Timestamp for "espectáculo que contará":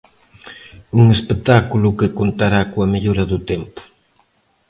1.17-2.61